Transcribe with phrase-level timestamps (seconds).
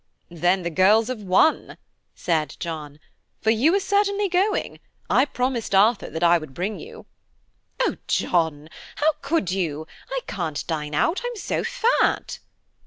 [0.31, 1.77] "Then the girls have won,"
[2.15, 2.99] said John,
[3.39, 7.05] "for you are certainly going–I promised Arthur that I would bring you."
[7.81, 8.67] "Oh, John!
[8.95, 9.85] How could you?
[10.09, 12.39] I can't dine out, I'm so fat."